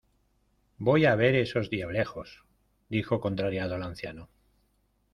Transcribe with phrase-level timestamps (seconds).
[0.79, 2.43] ¡Voy a ver a esos diablejos!
[2.89, 4.29] dijo contrariado el anciano.